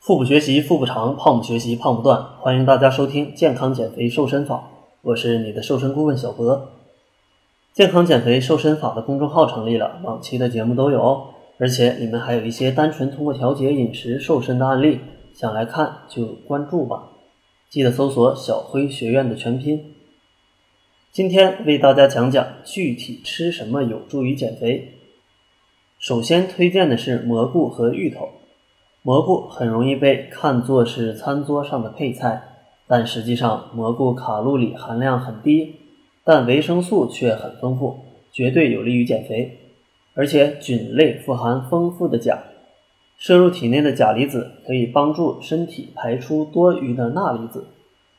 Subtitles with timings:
[0.00, 2.24] 腹部学习腹部长，胖不学习胖不断。
[2.38, 4.70] 欢迎大家收听健康减肥瘦身法，
[5.02, 6.70] 我是你的瘦身顾问小博。
[7.74, 11.34] 健康减肥瘦身法的公众号成立了，往期的节目都有哦。
[11.58, 15.00] 而且里面还有一些单纯通过调节饮食瘦身的案例，
[15.34, 17.10] 想来看就关注吧。
[17.68, 19.96] 记得搜索“小辉学院”的全拼。
[21.12, 24.94] 今天为大家讲讲具体吃什么有助于减肥。
[25.98, 28.30] 首先推荐的是蘑菇和芋头。
[29.02, 32.42] 蘑菇很容易被看作是餐桌上的配菜，
[32.86, 35.76] 但实际上蘑菇卡路里含量很低，
[36.22, 37.98] 但维生素却很丰富，
[38.30, 39.56] 绝对有利于减肥。
[40.12, 42.38] 而且菌类富含丰富的钾，
[43.16, 47.68] 摄入体内的钾离子可以帮助身体排出多余的钠离子。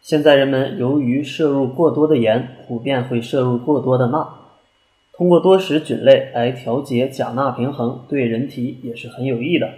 [0.00, 4.28] 现在人们由于摄入过多的盐，普遍会摄入过多的钠，
[5.12, 9.68] 通过多食菌类来调节钾钠平衡，对人体也是很有益的。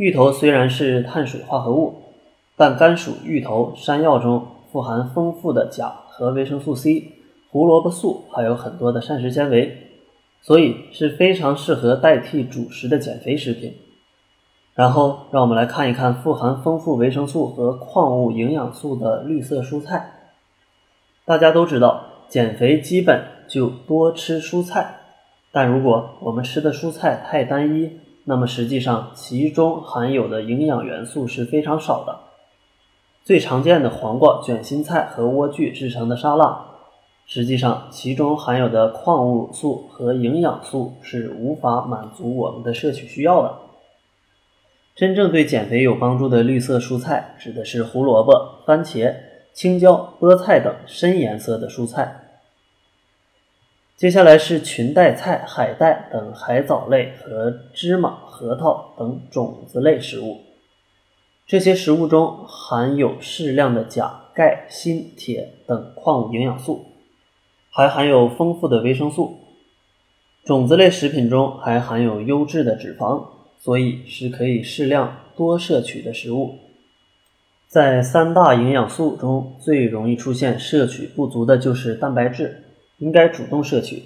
[0.00, 1.94] 芋头虽然是碳水化合物，
[2.56, 7.12] 但甘薯、芋头、山药中富含丰富的钾和维生素 C，
[7.50, 9.76] 胡萝卜素还有很多的膳食纤维，
[10.40, 13.74] 所以是非常适合代替主食的减肥食品。
[14.74, 20.32] 然后，让我们来看一看富含丰富维生素和矿物营养素的绿色蔬菜。
[21.26, 24.94] 大家都知道，减肥基本就多吃蔬菜，
[25.52, 32.18] 但如果我们吃的蔬菜太单一，那么实际上，其中含有的营养元素是非常少的。
[33.24, 36.66] 最常见的黄瓜、卷心菜和莴苣制成的沙拉，
[37.26, 43.54] 实际上其中含有的矿物素和营养素是无法满足我们的摄取需要的。
[44.94, 49.14] 真正对减肥有帮助的绿色蔬菜，指的是胡萝卜、番茄、
[49.52, 52.29] 青椒、菠菜等深颜色的蔬菜。
[54.00, 60.40] 接下来是裙带菜、海带等海藻类和芝麻、核桃等种子类食物。
[61.46, 66.86] 这些食物中含有适量的钾、钙、锌、铁等矿物营养素，
[67.68, 69.38] 还含有丰富的维生素。
[70.44, 73.26] 种子类食品中还含有优质的脂肪，
[73.58, 76.54] 所以是可以适量多摄取的食物。
[77.68, 82.64] 在三大营养素中，最容易出现摄取不足的就是蛋白质。
[83.00, 84.02] 应该主动摄取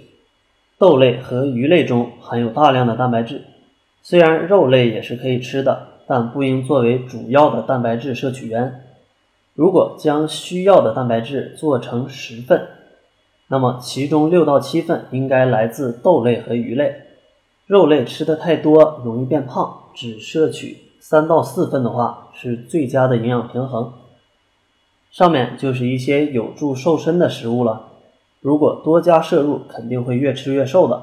[0.79, 3.43] 豆类和鱼类中含有大量的蛋白质，
[4.03, 8.81] 虽然肉类也是可以吃的，但不应作为主要的蛋白质摄取源。
[9.55, 12.67] 如果将需要的蛋白质做成十份，
[13.49, 17.03] 那么其中六到七份应该来自豆类和鱼类。
[17.67, 23.93] 肉类吃的太多容易变胖，只摄取三到四份的话是最佳的营养平衡。
[25.11, 27.94] 上面就是一些有助瘦身的食物了。
[28.45, 31.03] 如果多加摄入，肯定会越吃越瘦的。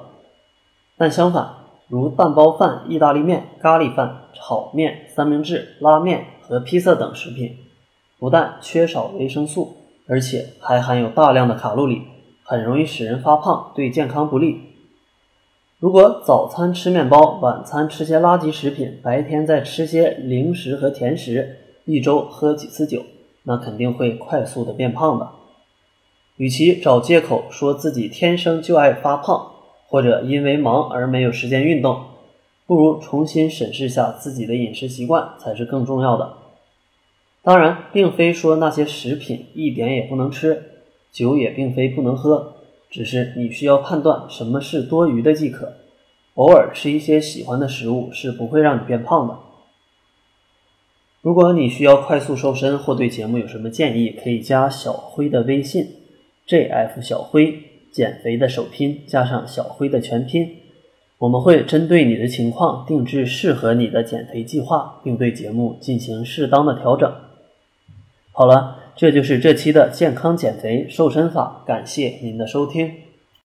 [0.96, 1.50] 但相反，
[1.88, 7.58] 如蛋包饭、意大利面、咖喱饭、炒面、三明治、拉面和披萨等食品，
[8.20, 9.76] 不但缺少维生素，
[10.08, 12.04] 而且还含有大量的卡路里，
[12.44, 14.62] 很容易使人发胖，对健康不利。
[15.80, 23.02] 如果早餐吃面包，晚餐吃些垃圾食品，白天再吃些零食和甜食，一周喝几次酒，
[23.46, 25.28] 那肯定会快速的变胖的。
[26.42, 29.52] 与其找借口说自己天生就爱发胖，
[29.86, 32.04] 或者因为忙而没有时间运动，
[32.66, 36.34] 不如重新审视下自己的饮食习惯才是更重要的。
[37.44, 40.64] 当然，并非说那些食品一点也不能吃，
[41.12, 42.56] 酒也并非不能喝，
[42.90, 45.74] 只是你需要判断什么是多余的即可。
[46.34, 49.38] 偶尔吃一些喜欢的食物是不会让你变胖的。
[51.22, 55.98] 如果你需要快速瘦身或对节目有什么建议，可以加小辉的微信。
[56.52, 57.00] J.F.
[57.02, 57.64] 小辉
[57.94, 60.58] 减肥的首拼加上小辉的全拼，
[61.18, 67.10] 我们会针对你的情况定制适合你的减肥计划，并对节目进行适当的调整。
[68.34, 72.92] 好了，这就是这期的健康减肥瘦身法，感谢您的收听。